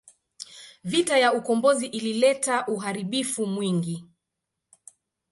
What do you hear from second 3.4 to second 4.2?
mwingi.